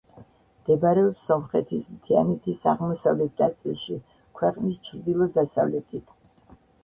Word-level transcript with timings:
მდებარეობს 0.61 1.25
სომხეთის 1.31 1.83
მთიანეთის 1.97 2.63
აღმოსავლეთ 2.71 3.43
ნაწილში, 3.45 3.99
ქვეყნის 4.39 4.81
ჩრდილო-დასავლეთით. 4.89 6.19